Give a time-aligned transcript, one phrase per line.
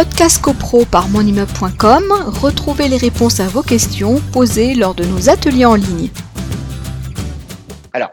[0.00, 2.04] Podcast CoPro par monimmeuble.com,
[2.40, 6.08] retrouvez les réponses à vos questions posées lors de nos ateliers en ligne.
[7.92, 8.10] Alors,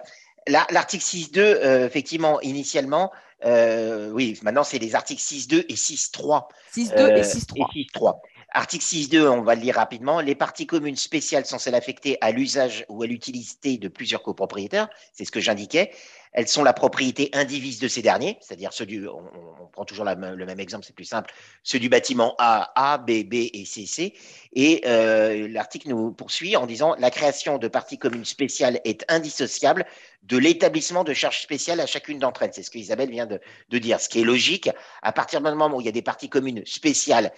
[0.47, 3.13] l'article 6.2, euh, effectivement, initialement,
[3.46, 6.47] euh, oui, maintenant c'est les articles 6.2 et 6.3.
[6.75, 8.19] 6.2 et 6.3.
[8.58, 10.20] Article 6.2, on va le lire rapidement.
[10.20, 14.89] Les parties communes spéciales sont celles affectées à l'usage ou à l'utilité de plusieurs copropriétaires.
[15.14, 15.92] C'est ce que j'indiquais.
[16.34, 20.46] Elles sont la propriété indivise de ces derniers, c'est-à-dire ceux du, on, prend toujours le
[20.46, 21.32] même exemple, c'est plus simple,
[21.62, 24.15] ceux du bâtiment A, A, B, B et C, C.
[24.54, 29.86] Et euh, l'article nous poursuit en disant la création de parties communes spéciales est indissociable
[30.24, 32.53] de l'établissement de charges spéciales à chacune d'entre elles.
[32.56, 33.39] C'est ce que Isabelle vient de,
[33.70, 34.72] de dire, ce qui est logique.
[35.03, 37.31] À partir du moment où il y a des parties communes spéciales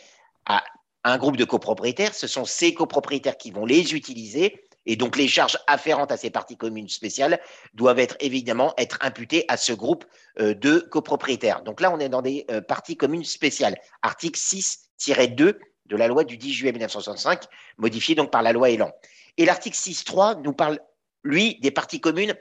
[0.46, 0.64] à
[1.04, 5.28] un groupe de copropriétaires, ce sont ces copropriétaires qui vont les utiliser et donc les
[5.28, 7.40] charges afférentes à ces parties communes spéciales
[7.74, 10.06] doivent être évidemment être imputées à ce groupe
[10.40, 11.62] euh, de copropriétaires.
[11.64, 13.76] Donc là, on est dans des euh, parties communes spéciales.
[14.02, 17.44] Article 6-2 de la loi du 10 juillet 1965,
[17.78, 18.92] modifié donc par la loi Elan.
[19.38, 20.80] Et l'article 6.3 nous parle,
[21.24, 22.36] lui, des parties communes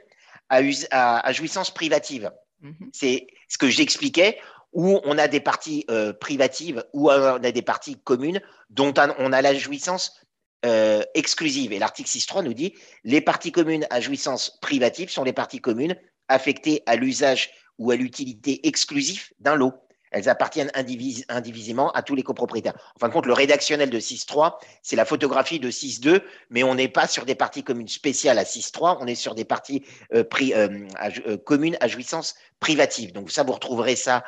[0.49, 2.31] à, jouissance privative.
[2.63, 2.89] Mm-hmm.
[2.93, 4.39] C'est ce que j'expliquais
[4.73, 9.33] où on a des parties euh, privatives ou on a des parties communes dont on
[9.33, 10.19] a la jouissance
[10.65, 11.71] euh, exclusive.
[11.71, 15.95] Et l'article 6.3 nous dit les parties communes à jouissance privative sont les parties communes
[16.27, 19.73] affectées à l'usage ou à l'utilité exclusive d'un lot.
[20.11, 22.73] Elles appartiennent indivisément à tous les copropriétaires.
[22.95, 26.75] En fin de compte, le rédactionnel de 6.3, c'est la photographie de 6.2, mais on
[26.75, 30.23] n'est pas sur des parties communes spéciales à 6.3, on est sur des parties euh,
[30.41, 33.13] euh, communes à jouissance privative.
[33.13, 34.23] Donc ça, vous retrouverez ça,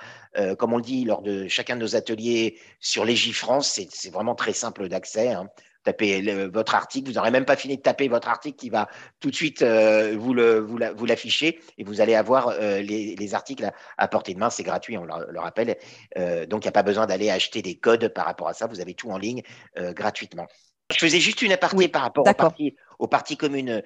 [0.58, 3.82] comme on le dit, lors de chacun de nos ateliers sur Légifrance.
[3.90, 5.30] C'est vraiment très simple d'accès.
[5.30, 5.50] Hein
[5.84, 8.88] tapez votre article, vous n'aurez même pas fini de taper votre article qui va
[9.20, 13.70] tout de suite euh, vous, le, vous, l'afficher et vous allez avoir euh, les, articles
[13.98, 15.78] à, portée de main, c'est gratuit, on le, rappelle.
[16.18, 18.68] Euh, donc il n'y a pas besoin d'aller acheter des codes par rapport à ça,
[18.68, 19.42] vous avez tout en ligne
[19.78, 20.48] gratuitement.
[20.92, 23.81] Je faisais juste une aparté par rapport aux parties, aux parties, communes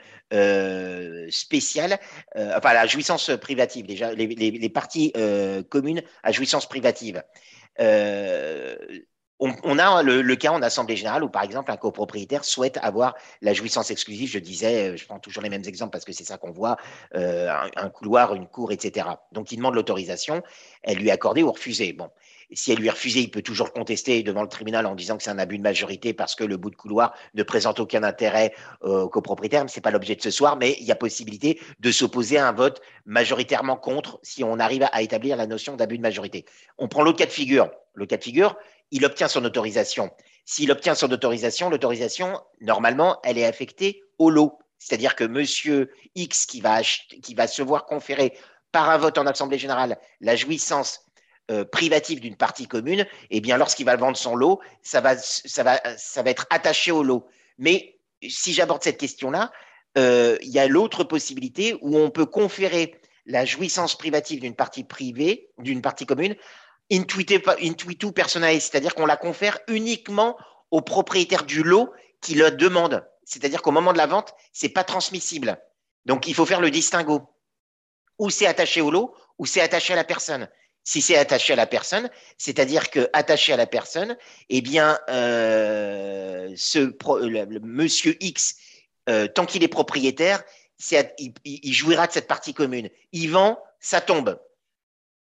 [1.29, 1.99] spéciales,
[2.35, 5.13] enfin la jouissance privative, déjà, les, les parties
[5.69, 7.21] communes à jouissance privative
[9.65, 13.53] on, a le, cas en assemblée générale où, par exemple, un copropriétaire souhaite avoir la
[13.53, 14.29] jouissance exclusive.
[14.29, 16.77] Je disais, euh, je prends toujours les mêmes exemples parce que c'est ça qu'on voit,
[17.15, 19.07] euh, un, couloir, une cour, etc.
[19.31, 20.43] Donc, il demande l'autorisation,
[20.83, 21.93] elle lui est accordée ou refusée.
[21.93, 22.09] Bon,
[22.51, 25.23] si elle lui est refusée, il peut toujours contester devant le tribunal en disant que
[25.23, 28.53] c'est un abus de majorité parce que le bout de couloir ne présente aucun intérêt
[28.81, 29.67] au copropriétaire.
[29.67, 32.47] Ce n'est pas l'objet de ce soir, mais il y a possibilité de s'opposer à
[32.47, 36.45] un vote majoritairement contre si on arrive à établir la notion d'abus de majorité.
[36.77, 37.71] On prend l'autre cas de figure.
[37.95, 38.57] Le cas de figure,
[38.91, 40.11] il obtient son autorisation.
[40.45, 44.59] S'il obtient son autorisation, l'autorisation, normalement, elle est affectée au lot.
[44.77, 48.37] C'est-à-dire que monsieur X qui va, qui va se voir conférer
[48.71, 51.05] par un vote en Assemblée générale la jouissance
[51.51, 55.63] euh, privative d'une partie commune, eh bien, lorsqu'il va vendre son lot, ça va, ça,
[55.63, 57.27] va, ça va être attaché au lot.
[57.57, 59.51] Mais si j'aborde cette question-là,
[59.97, 64.83] euh, il y a l'autre possibilité où on peut conférer la jouissance privative d'une partie
[64.83, 66.35] privée, d'une partie commune,
[66.91, 70.37] intuitu personae, c'est-à-dire qu'on la confère uniquement
[70.71, 71.91] au propriétaire du lot
[72.21, 73.03] qui le demande.
[73.23, 75.59] C'est-à-dire qu'au moment de la vente, c'est pas transmissible.
[76.05, 77.21] Donc, il faut faire le distinguo.
[78.19, 80.47] Ou c'est attaché au lot, ou c'est attaché à la personne.
[80.83, 84.15] Si c'est attaché à la personne, c'est-à-dire que attaché à la personne,
[84.49, 86.95] eh bien, euh, ce
[87.63, 88.55] monsieur X,
[89.09, 90.43] euh, tant qu'il est propriétaire,
[91.17, 92.91] il, jouira de cette partie commune.
[93.11, 94.39] Il vend, ça tombe.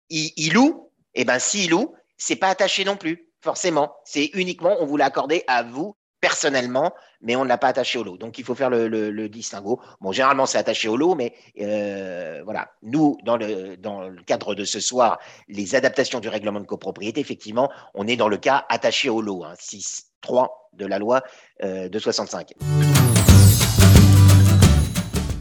[0.09, 3.95] il loue, eh bien, s'il loue, c'est pas attaché non plus, forcément.
[4.05, 7.99] C'est uniquement, on vous l'a accordé à vous personnellement, mais on ne l'a pas attaché
[7.99, 8.17] au lot.
[8.17, 9.81] Donc, il faut faire le, distinguo.
[10.01, 12.73] Bon, généralement, c'est attaché au lot, mais euh, voilà.
[12.83, 17.21] Nous, dans le, dans le cadre de ce soir, les adaptations du règlement de copropriété,
[17.21, 21.23] effectivement, on est dans le cas attaché au lot, hein, 6.3 de la loi
[21.63, 22.55] euh, de 65